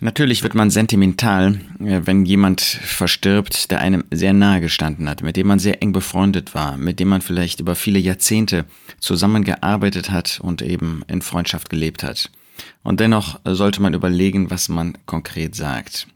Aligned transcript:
Natürlich 0.00 0.44
wird 0.44 0.54
man 0.54 0.70
sentimental, 0.70 1.60
äh, 1.80 2.02
wenn 2.04 2.24
jemand 2.24 2.60
verstirbt, 2.60 3.70
der 3.70 3.80
einem 3.80 4.04
sehr 4.12 4.32
nahe 4.32 4.60
gestanden 4.60 5.08
hat, 5.08 5.22
mit 5.22 5.36
dem 5.36 5.48
man 5.48 5.58
sehr 5.58 5.82
eng 5.82 5.92
befreundet 5.92 6.54
war, 6.54 6.76
mit 6.76 7.00
dem 7.00 7.08
man 7.08 7.20
vielleicht 7.20 7.60
über 7.60 7.74
viele 7.74 7.98
Jahrzehnte 7.98 8.64
zusammengearbeitet 9.00 10.10
hat 10.10 10.38
und 10.40 10.62
eben 10.62 11.02
in 11.08 11.22
Freundschaft 11.22 11.68
gelebt 11.68 12.02
hat. 12.04 12.30
Und 12.82 13.00
dennoch 13.00 13.40
sollte 13.44 13.82
man 13.82 13.94
überlegen, 13.94 14.50
was 14.50 14.68
man 14.68 14.96
konkret 15.06 15.54
sagt. 15.54 16.06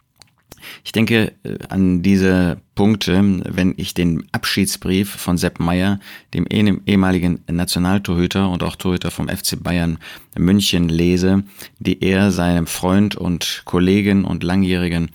Ich 0.84 0.93
denke 0.93 1.32
äh, 1.45 1.59
an 1.68 2.03
diese 2.03 2.59
Punkte, 2.75 3.43
wenn 3.45 3.75
ich 3.77 3.95
den 3.95 4.25
Abschiedsbrief 4.32 5.11
von 5.11 5.39
Sepp 5.39 5.61
Meyer, 5.61 6.00
dem 6.35 6.46
ehemaligen 6.46 7.41
Nationaltorhüter 7.50 8.48
und 8.48 8.62
auch 8.62 8.77
Torhüter 8.77 9.11
vom 9.11 9.29
FC 9.29 9.62
Bayern 9.62 9.99
München 10.36 10.89
lese, 10.89 11.45
die 11.79 12.03
er 12.03 12.30
seinem 12.30 12.67
Freund 12.67 13.14
und 13.14 13.62
Kollegen 13.64 14.25
und 14.25 14.43
langjährigen 14.43 15.11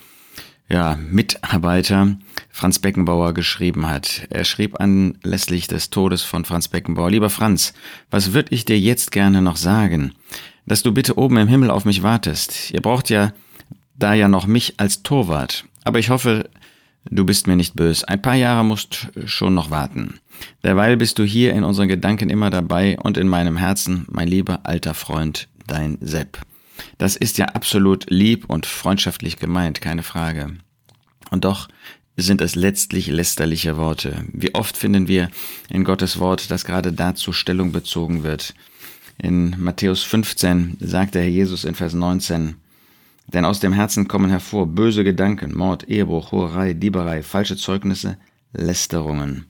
ja, 0.70 0.98
Mitarbeiter 1.09 2.17
Franz 2.49 2.79
Beckenbauer 2.79 3.34
geschrieben 3.34 3.88
hat. 3.88 4.27
Er 4.29 4.43
schrieb 4.43 4.79
anlässlich 4.79 5.67
des 5.67 5.90
Todes 5.90 6.23
von 6.23 6.45
Franz 6.45 6.67
Beckenbauer, 6.67 7.12
lieber 7.12 7.29
Franz, 7.29 7.73
was 8.12 8.34
würde 8.34 8.54
ich 8.54 8.65
dir 8.65 8.79
jetzt 8.79 9.12
gerne 9.12 9.41
noch 9.41 9.57
sagen? 9.57 10.13
Dass 10.65 10.84
du 10.84 10.91
bitte 10.91 11.17
oben 11.17 11.38
im 11.38 11.48
Himmel 11.48 11.71
auf 11.71 11.85
mich 11.85 12.04
wartest. 12.04 12.71
Ihr 12.71 12.81
braucht 12.81 13.09
ja 13.09 13.31
da 13.97 14.13
ja 14.13 14.27
noch 14.27 14.47
mich 14.47 14.75
als 14.77 15.03
Torwart. 15.03 15.65
Aber 15.83 15.99
ich 15.99 16.09
hoffe, 16.09 16.49
du 17.09 17.25
bist 17.25 17.47
mir 17.47 17.55
nicht 17.55 17.75
bös. 17.75 18.03
Ein 18.03 18.21
paar 18.21 18.35
Jahre 18.35 18.63
musst 18.63 19.07
schon 19.25 19.53
noch 19.53 19.71
warten. 19.71 20.20
Derweil 20.63 20.97
bist 20.97 21.20
du 21.20 21.23
hier 21.23 21.53
in 21.53 21.63
unseren 21.63 21.87
Gedanken 21.87 22.29
immer 22.29 22.49
dabei 22.49 22.97
und 22.99 23.17
in 23.17 23.27
meinem 23.27 23.57
Herzen, 23.57 24.05
mein 24.09 24.27
lieber 24.27 24.61
alter 24.63 24.93
Freund, 24.93 25.47
dein 25.65 25.97
Sepp. 26.01 26.39
Das 26.97 27.15
ist 27.15 27.37
ja 27.37 27.45
absolut 27.45 28.05
lieb 28.09 28.45
und 28.47 28.65
freundschaftlich 28.65 29.37
gemeint, 29.37 29.81
keine 29.81 30.03
Frage. 30.03 30.53
Und 31.31 31.43
doch 31.43 31.67
sind 32.17 32.41
es 32.41 32.55
letztlich 32.55 33.07
lästerliche 33.07 33.77
Worte. 33.77 34.26
Wie 34.34 34.54
oft 34.55 34.77
finden 34.77 35.07
wir 35.07 35.29
in 35.70 35.84
Gottes 35.84 36.20
Wort, 36.20 36.49
dass 36.51 36.65
gerade 36.65 36.91
dazu 36.93 37.32
Stellung 37.32 37.71
bezogen 37.71 38.23
wird. 38.23 38.54
In 39.20 39.55
Matthäus 39.59 40.04
15 40.04 40.77
sagt 40.79 41.15
der 41.15 41.23
Herr 41.23 41.29
Jesus 41.29 41.63
in 41.63 41.76
Vers 41.76 41.93
19, 41.93 42.55
denn 43.27 43.45
aus 43.45 43.59
dem 43.59 43.73
Herzen 43.73 44.07
kommen 44.07 44.29
hervor 44.29 44.67
böse 44.67 45.03
Gedanken, 45.03 45.55
Mord, 45.55 45.87
Ehebruch, 45.89 46.31
Hurerei, 46.31 46.73
Dieberei, 46.73 47.23
falsche 47.23 47.57
Zeugnisse, 47.57 48.17
Lästerungen. 48.53 49.45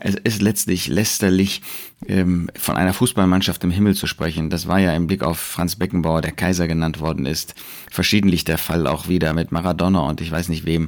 Es 0.00 0.14
ist 0.14 0.40
letztlich 0.40 0.86
lästerlich, 0.86 1.60
ähm, 2.06 2.50
von 2.56 2.76
einer 2.76 2.92
Fußballmannschaft 2.92 3.62
im 3.64 3.70
Himmel 3.70 3.94
zu 3.94 4.06
sprechen. 4.06 4.48
Das 4.48 4.68
war 4.68 4.78
ja 4.78 4.94
im 4.94 5.08
Blick 5.08 5.22
auf 5.22 5.38
Franz 5.38 5.76
Beckenbauer, 5.76 6.22
der 6.22 6.32
Kaiser 6.32 6.68
genannt 6.68 7.00
worden 7.00 7.26
ist, 7.26 7.54
verschiedentlich 7.90 8.44
der 8.44 8.58
Fall 8.58 8.86
auch 8.86 9.08
wieder 9.08 9.32
mit 9.32 9.50
Maradona 9.50 10.00
und 10.00 10.20
ich 10.20 10.30
weiß 10.30 10.48
nicht 10.48 10.66
wem 10.66 10.86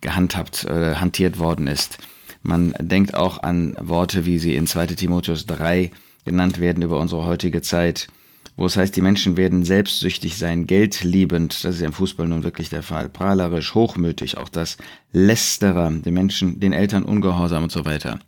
gehandhabt, 0.00 0.64
äh, 0.64 0.96
hantiert 0.96 1.38
worden 1.38 1.66
ist. 1.66 1.98
Man 2.42 2.74
denkt 2.78 3.14
auch 3.14 3.42
an 3.42 3.76
Worte, 3.80 4.26
wie 4.26 4.38
sie 4.38 4.54
in 4.54 4.66
2 4.66 4.86
Timotheus 4.88 5.46
3 5.46 5.90
genannt 6.24 6.60
werden 6.60 6.82
über 6.82 6.98
unsere 6.98 7.24
heutige 7.24 7.62
Zeit 7.62 8.08
wo 8.56 8.66
es 8.66 8.76
heißt, 8.76 8.94
die 8.94 9.00
Menschen 9.00 9.36
werden 9.36 9.64
selbstsüchtig 9.64 10.36
sein, 10.36 10.66
geldliebend, 10.66 11.64
das 11.64 11.76
ist 11.76 11.80
ja 11.80 11.86
im 11.86 11.92
Fußball 11.92 12.28
nun 12.28 12.42
wirklich 12.42 12.68
der 12.68 12.82
Fall, 12.82 13.08
prahlerisch, 13.08 13.74
hochmütig, 13.74 14.36
auch 14.36 14.48
das 14.48 14.76
Lästerer, 15.12 15.90
den 15.90 16.14
Menschen, 16.14 16.60
den 16.60 16.72
Eltern 16.72 17.04
ungehorsam 17.04 17.64
und 17.64 17.72
so 17.72 17.84
weiter. 17.84 18.18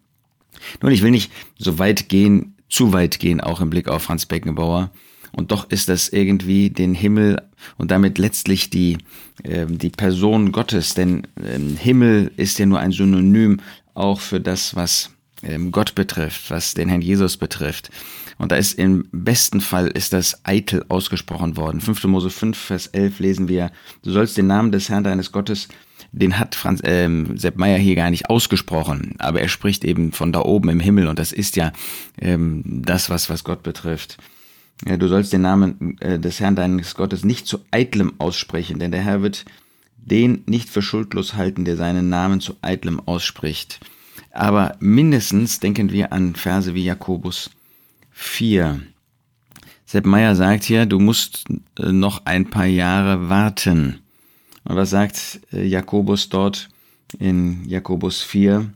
Nun, 0.81 0.92
ich 0.92 1.03
will 1.03 1.11
nicht 1.11 1.31
so 1.59 1.79
weit 1.79 2.09
gehen, 2.09 2.55
zu 2.69 2.92
weit 2.92 3.19
gehen, 3.19 3.41
auch 3.41 3.61
im 3.61 3.70
Blick 3.70 3.89
auf 3.89 4.03
Franz 4.03 4.27
Beckenbauer. 4.27 4.91
Und 5.33 5.51
doch 5.51 5.70
ist 5.70 5.89
das 5.89 6.11
irgendwie 6.11 6.70
den 6.70 6.95
Himmel 6.95 7.41
und 7.79 7.91
damit 7.91 8.19
letztlich 8.19 8.69
die, 8.70 8.98
äh, 9.45 9.67
die 9.67 9.91
Person 9.91 10.53
Gottes, 10.53 10.95
denn 10.95 11.27
äh, 11.36 11.59
Himmel 11.79 12.31
ist 12.36 12.59
ja 12.59 12.67
nur 12.67 12.81
ein 12.81 12.92
Synonym 12.92 13.61
auch 13.95 14.20
für 14.20 14.41
das, 14.41 14.77
was 14.77 15.11
Gott 15.71 15.95
betrifft, 15.95 16.51
was 16.51 16.75
den 16.75 16.89
Herrn 16.89 17.03
Jesus 17.03 17.36
betrifft. 17.36 17.91
Und 18.39 18.53
da 18.53 18.57
ist 18.57 18.79
im 18.79 19.07
besten 19.13 19.61
Fall 19.61 19.89
ist 19.89 20.13
das 20.13 20.45
eitel 20.45 20.85
ausgesprochen 20.89 21.57
worden. 21.57 21.80
5. 21.80 22.05
Mose 22.05 22.30
5, 22.30 22.57
Vers 22.57 22.86
11 22.89 23.19
lesen 23.19 23.48
wir, 23.48 23.70
du 24.02 24.11
sollst 24.11 24.36
den 24.36 24.47
Namen 24.47 24.73
des 24.73 24.89
Herrn 24.89 25.05
deines 25.05 25.33
Gottes 25.33 25.69
den 26.13 26.39
hat 26.39 26.55
Franz 26.55 26.81
ähm, 26.85 27.39
Sepp 27.39 27.57
Meyer 27.57 27.79
hier 27.79 27.95
gar 27.95 28.11
nicht 28.11 28.29
ausgesprochen, 28.29 29.14
aber 29.19 29.41
er 29.41 29.48
spricht 29.48 29.85
eben 29.85 30.13
von 30.13 30.33
da 30.33 30.41
oben 30.41 30.69
im 30.69 30.81
Himmel 30.81 31.08
und 31.08 31.19
das 31.19 31.33
ist 31.33 31.57
ja 31.57 31.73
ähm, 32.20 32.63
das, 32.64 33.08
was, 33.11 33.31
was 33.31 33.45
Gott 33.45 33.63
betrifft. 33.63 34.19
Ja, 34.86 34.97
du 34.97 35.08
sollst 35.08 35.33
den 35.33 35.42
Namen 35.42 35.97
äh, 36.01 36.19
des 36.19 36.39
Herrn 36.41 36.57
deines 36.57 36.95
Gottes 36.95 37.25
nicht 37.25 37.47
zu 37.47 37.61
eitlem 37.70 38.13
aussprechen, 38.19 38.79
denn 38.79 38.92
der 38.92 39.02
Herr 39.02 39.23
wird 39.23 39.45
den 39.97 40.42
nicht 40.47 40.69
für 40.69 40.83
schuldlos 40.83 41.35
halten, 41.35 41.64
der 41.64 41.77
seinen 41.77 42.08
Namen 42.08 42.41
zu 42.41 42.57
eitlem 42.61 43.01
ausspricht. 43.01 43.81
Aber 44.33 44.77
mindestens 44.81 45.61
denken 45.61 45.93
wir 45.93 46.13
an 46.13 46.35
Verse 46.35 46.75
wie 46.75 46.85
Jakobus 46.85 47.51
4. 48.13 48.81
Sepp 49.85 50.07
Meyer 50.07 50.35
sagt 50.35 50.65
hier, 50.65 50.87
du 50.87 50.98
musst 50.98 51.45
äh, 51.79 51.93
noch 51.93 52.25
ein 52.25 52.48
paar 52.48 52.67
Jahre 52.67 53.29
warten. 53.29 54.01
Und 54.65 54.77
was 54.77 54.91
sagt 54.91 55.41
äh, 55.53 55.65
Jakobus 55.65 56.31
dort 56.31 56.70
in 57.19 57.69
Jakobus 57.69 58.23
4 58.23 58.73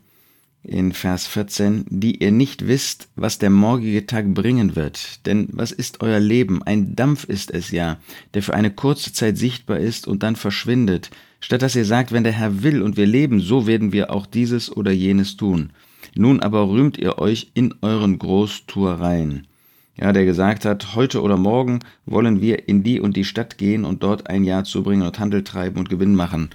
in 0.67 0.91
Vers 0.91 1.27
14? 1.27 1.85
Die 1.89 2.21
ihr 2.21 2.31
nicht 2.31 2.67
wisst, 2.67 3.09
was 3.15 3.39
der 3.39 3.49
morgige 3.49 4.05
Tag 4.05 4.33
bringen 4.33 4.75
wird. 4.75 5.25
Denn 5.25 5.47
was 5.51 5.71
ist 5.71 6.01
euer 6.01 6.19
Leben? 6.19 6.61
Ein 6.63 6.95
Dampf 6.95 7.23
ist 7.23 7.51
es 7.51 7.71
ja, 7.71 7.97
der 8.33 8.43
für 8.43 8.53
eine 8.53 8.71
kurze 8.71 9.13
Zeit 9.13 9.37
sichtbar 9.37 9.79
ist 9.79 10.07
und 10.07 10.23
dann 10.23 10.35
verschwindet. 10.35 11.09
Statt 11.39 11.61
dass 11.61 11.75
ihr 11.75 11.85
sagt, 11.85 12.11
wenn 12.11 12.23
der 12.23 12.33
Herr 12.33 12.63
will 12.63 12.81
und 12.81 12.97
wir 12.97 13.05
leben, 13.05 13.39
so 13.39 13.67
werden 13.67 13.91
wir 13.91 14.11
auch 14.11 14.25
dieses 14.25 14.75
oder 14.75 14.91
jenes 14.91 15.37
tun. 15.37 15.71
Nun 16.15 16.41
aber 16.41 16.69
rühmt 16.69 16.97
ihr 16.97 17.19
euch 17.19 17.51
in 17.53 17.75
euren 17.81 18.19
Großtuereien. 18.19 19.47
Ja, 19.99 20.13
der 20.13 20.25
gesagt 20.25 20.65
hat, 20.65 20.95
heute 20.95 21.21
oder 21.23 21.37
morgen 21.37 21.79
wollen 22.05 22.39
wir 22.39 22.67
in 22.67 22.83
die 22.83 22.99
und 22.99 23.17
die 23.17 23.23
Stadt 23.23 23.57
gehen 23.57 23.83
und 23.83 24.03
dort 24.03 24.29
ein 24.29 24.43
Jahr 24.43 24.63
zubringen 24.63 25.07
und 25.07 25.17
Handel 25.17 25.43
treiben 25.43 25.79
und 25.79 25.89
Gewinn 25.89 26.13
machen. 26.13 26.49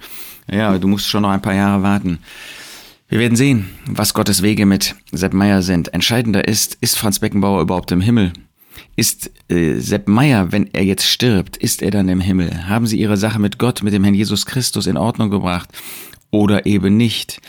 Ja, 0.49 0.77
du 0.77 0.87
musst 0.87 1.07
schon 1.07 1.23
noch 1.23 1.29
ein 1.29 1.41
paar 1.41 1.53
Jahre 1.53 1.83
warten. 1.83 2.19
Wir 3.13 3.19
werden 3.19 3.35
sehen, 3.35 3.69
was 3.85 4.15
Gottes 4.15 4.41
Wege 4.41 4.65
mit 4.65 4.95
Sepp 5.11 5.35
Meyer 5.35 5.61
sind. 5.61 5.93
Entscheidender 5.93 6.47
ist, 6.47 6.79
ist 6.81 6.97
Franz 6.97 7.19
Beckenbauer 7.19 7.61
überhaupt 7.61 7.91
im 7.91 8.01
Himmel? 8.01 8.33
Ist 8.95 9.29
äh, 9.49 9.75
Sepp 9.75 10.07
Meyer, 10.07 10.51
wenn 10.51 10.73
er 10.73 10.83
jetzt 10.83 11.05
stirbt, 11.05 11.55
ist 11.55 11.83
er 11.83 11.91
dann 11.91 12.09
im 12.09 12.19
Himmel? 12.19 12.67
Haben 12.67 12.87
sie 12.87 12.99
ihre 12.99 13.15
Sache 13.15 13.37
mit 13.37 13.59
Gott, 13.59 13.83
mit 13.83 13.93
dem 13.93 14.03
Herrn 14.03 14.15
Jesus 14.15 14.47
Christus 14.47 14.87
in 14.87 14.97
Ordnung 14.97 15.29
gebracht 15.29 15.69
oder 16.31 16.65
eben 16.65 16.97
nicht? 16.97 17.39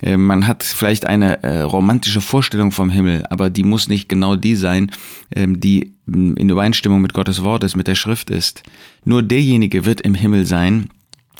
Äh, 0.00 0.16
man 0.16 0.46
hat 0.46 0.62
vielleicht 0.62 1.04
eine 1.04 1.42
äh, 1.42 1.60
romantische 1.60 2.22
Vorstellung 2.22 2.72
vom 2.72 2.88
Himmel, 2.88 3.26
aber 3.28 3.50
die 3.50 3.64
muss 3.64 3.88
nicht 3.88 4.08
genau 4.08 4.36
die 4.36 4.56
sein, 4.56 4.90
ähm, 5.36 5.60
die 5.60 5.92
mm, 6.06 6.32
in 6.36 6.48
Übereinstimmung 6.48 7.02
mit 7.02 7.12
Gottes 7.12 7.44
Wort 7.44 7.62
ist, 7.62 7.76
mit 7.76 7.88
der 7.88 7.94
Schrift 7.94 8.30
ist. 8.30 8.62
Nur 9.04 9.22
derjenige 9.22 9.84
wird 9.84 10.00
im 10.00 10.14
Himmel 10.14 10.46
sein, 10.46 10.88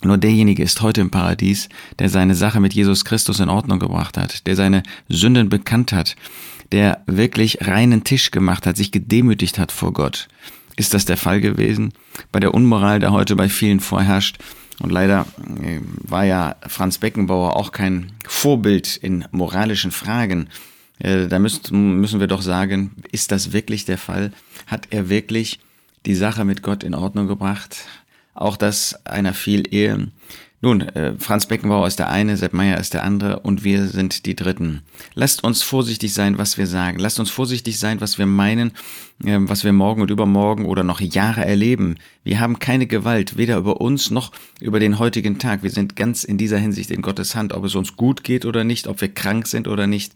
nur 0.04 0.18
derjenige 0.18 0.62
ist 0.62 0.80
heute 0.82 1.00
im 1.00 1.10
Paradies, 1.10 1.68
der 1.98 2.08
seine 2.08 2.34
Sache 2.34 2.60
mit 2.60 2.74
Jesus 2.74 3.04
Christus 3.04 3.40
in 3.40 3.48
Ordnung 3.48 3.78
gebracht 3.78 4.16
hat, 4.16 4.46
der 4.46 4.56
seine 4.56 4.82
Sünden 5.08 5.48
bekannt 5.48 5.92
hat, 5.92 6.16
der 6.72 7.02
wirklich 7.06 7.66
reinen 7.66 8.04
Tisch 8.04 8.30
gemacht 8.30 8.66
hat, 8.66 8.76
sich 8.76 8.92
gedemütigt 8.92 9.58
hat 9.58 9.72
vor 9.72 9.92
Gott. 9.92 10.28
Ist 10.76 10.94
das 10.94 11.04
der 11.04 11.16
Fall 11.16 11.40
gewesen? 11.40 11.92
Bei 12.32 12.40
der 12.40 12.54
Unmoral, 12.54 13.00
der 13.00 13.12
heute 13.12 13.36
bei 13.36 13.48
vielen 13.48 13.80
vorherrscht, 13.80 14.38
und 14.80 14.90
leider 14.90 15.26
äh, 15.62 15.80
war 16.08 16.24
ja 16.24 16.56
Franz 16.66 16.98
Beckenbauer 16.98 17.54
auch 17.56 17.70
kein 17.70 18.12
Vorbild 18.26 18.96
in 18.96 19.26
moralischen 19.30 19.90
Fragen. 19.90 20.48
Äh, 20.98 21.28
da 21.28 21.38
müssen, 21.38 22.00
müssen 22.00 22.18
wir 22.18 22.28
doch 22.28 22.40
sagen, 22.40 22.92
ist 23.12 23.30
das 23.30 23.52
wirklich 23.52 23.84
der 23.84 23.98
Fall? 23.98 24.32
Hat 24.66 24.88
er 24.90 25.10
wirklich 25.10 25.60
die 26.06 26.14
Sache 26.14 26.46
mit 26.46 26.62
Gott 26.62 26.82
in 26.82 26.94
Ordnung 26.94 27.28
gebracht? 27.28 27.84
Auch 28.40 28.56
das 28.56 29.06
einer 29.06 29.34
viel 29.34 29.72
Ehe 29.72 30.08
nun, 30.62 30.82
äh, 30.82 31.14
Franz 31.18 31.46
Beckenbauer 31.46 31.86
ist 31.86 31.98
der 31.98 32.10
eine, 32.10 32.36
Sepp 32.36 32.52
Meyer 32.52 32.78
ist 32.78 32.92
der 32.92 33.02
andere 33.02 33.40
und 33.40 33.64
wir 33.64 33.86
sind 33.86 34.26
die 34.26 34.36
Dritten. 34.36 34.82
Lasst 35.14 35.42
uns 35.42 35.62
vorsichtig 35.62 36.12
sein, 36.12 36.36
was 36.36 36.58
wir 36.58 36.66
sagen. 36.66 36.98
Lasst 36.98 37.18
uns 37.18 37.30
vorsichtig 37.30 37.78
sein, 37.78 38.02
was 38.02 38.18
wir 38.18 38.26
meinen, 38.26 38.72
äh, 39.24 39.38
was 39.40 39.64
wir 39.64 39.72
morgen 39.72 40.02
und 40.02 40.10
übermorgen 40.10 40.66
oder 40.66 40.84
noch 40.84 41.00
Jahre 41.00 41.46
erleben. 41.46 41.96
Wir 42.24 42.40
haben 42.40 42.58
keine 42.58 42.86
Gewalt, 42.86 43.38
weder 43.38 43.56
über 43.56 43.80
uns 43.80 44.10
noch 44.10 44.32
über 44.60 44.80
den 44.80 44.98
heutigen 44.98 45.38
Tag. 45.38 45.62
Wir 45.62 45.70
sind 45.70 45.96
ganz 45.96 46.24
in 46.24 46.36
dieser 46.36 46.58
Hinsicht 46.58 46.90
in 46.90 47.00
Gottes 47.00 47.34
Hand, 47.34 47.54
ob 47.54 47.64
es 47.64 47.74
uns 47.74 47.96
gut 47.96 48.22
geht 48.22 48.44
oder 48.44 48.62
nicht, 48.62 48.86
ob 48.86 49.00
wir 49.00 49.08
krank 49.08 49.46
sind 49.46 49.66
oder 49.66 49.86
nicht. 49.86 50.12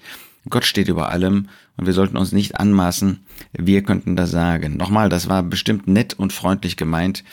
Gott 0.50 0.67
steht 0.67 0.88
über 0.88 1.09
allem 1.09 1.49
und 1.79 1.87
wir 1.87 1.94
sollten 1.94 2.19
uns 2.19 2.32
nicht 2.32 2.61
anmaßen, 2.61 3.21
wir 3.55 3.82
könnten 3.82 4.15
das 4.15 4.31
sagen. 4.31 4.76
Nochmal, 4.76 5.09
das 5.09 5.26
war 5.26 5.43
bestimmt 5.43 5.88
nett 5.88 6.12
und 6.12 6.35
freundlich 6.35 6.76
gemeint. 6.76 7.25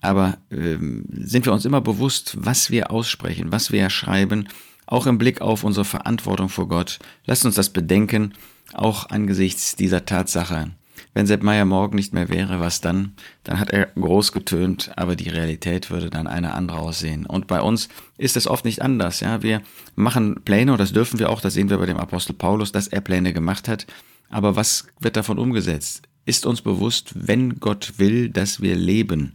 Aber 0.00 0.38
ähm, 0.50 1.04
sind 1.10 1.46
wir 1.46 1.52
uns 1.52 1.64
immer 1.64 1.80
bewusst, 1.80 2.36
was 2.38 2.70
wir 2.70 2.90
aussprechen, 2.90 3.52
was 3.52 3.72
wir 3.72 3.90
schreiben, 3.90 4.48
auch 4.86 5.06
im 5.06 5.18
Blick 5.18 5.40
auf 5.40 5.64
unsere 5.64 5.84
Verantwortung 5.84 6.48
vor 6.48 6.68
Gott. 6.68 6.98
Lasst 7.24 7.44
uns 7.44 7.54
das 7.54 7.70
bedenken, 7.70 8.34
auch 8.72 9.10
angesichts 9.10 9.76
dieser 9.76 10.04
Tatsache, 10.04 10.70
wenn 11.14 11.26
Sepp 11.26 11.42
Meier 11.42 11.64
morgen 11.64 11.96
nicht 11.96 12.14
mehr 12.14 12.28
wäre, 12.28 12.60
was 12.60 12.80
dann? 12.80 13.14
Dann 13.42 13.58
hat 13.58 13.70
er 13.70 13.86
groß 13.86 14.32
getönt, 14.32 14.92
aber 14.96 15.16
die 15.16 15.28
Realität 15.28 15.90
würde 15.90 16.10
dann 16.10 16.26
eine 16.26 16.54
andere 16.54 16.78
aussehen. 16.78 17.26
Und 17.26 17.46
bei 17.46 17.60
uns 17.60 17.88
ist 18.16 18.36
es 18.36 18.46
oft 18.46 18.64
nicht 18.64 18.82
anders. 18.82 19.20
Ja, 19.20 19.42
wir 19.42 19.62
machen 19.96 20.42
Pläne 20.44 20.72
und 20.72 20.78
das 20.78 20.92
dürfen 20.92 21.18
wir 21.18 21.30
auch. 21.30 21.40
Das 21.40 21.54
sehen 21.54 21.70
wir 21.70 21.78
bei 21.78 21.86
dem 21.86 21.96
Apostel 21.96 22.34
Paulus, 22.34 22.70
dass 22.70 22.86
er 22.86 23.00
Pläne 23.00 23.32
gemacht 23.32 23.66
hat. 23.66 23.86
Aber 24.28 24.54
was 24.54 24.86
wird 25.00 25.16
davon 25.16 25.38
umgesetzt? 25.38 26.02
Ist 26.26 26.46
uns 26.46 26.62
bewusst, 26.62 27.12
wenn 27.14 27.58
Gott 27.58 27.94
will, 27.96 28.28
dass 28.28 28.60
wir 28.60 28.76
leben? 28.76 29.34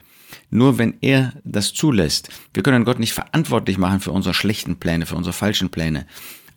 Nur 0.49 0.77
wenn 0.77 0.95
er 1.01 1.33
das 1.43 1.73
zulässt. 1.73 2.29
Wir 2.53 2.63
können 2.63 2.85
Gott 2.85 2.99
nicht 2.99 3.13
verantwortlich 3.13 3.77
machen 3.77 3.99
für 3.99 4.11
unsere 4.11 4.33
schlechten 4.33 4.77
Pläne, 4.77 5.05
für 5.05 5.15
unsere 5.15 5.33
falschen 5.33 5.69
Pläne. 5.69 6.05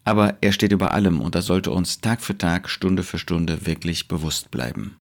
Aber 0.04 0.38
er 0.40 0.52
steht 0.52 0.72
über 0.72 0.92
allem 0.92 1.20
und 1.20 1.34
das 1.34 1.46
sollte 1.46 1.70
uns 1.70 2.00
Tag 2.00 2.22
für 2.22 2.38
Tag, 2.38 2.70
Stunde 2.70 3.02
für 3.02 3.18
Stunde 3.18 3.66
wirklich 3.66 4.08
bewusst 4.08 4.50
bleiben. 4.50 4.96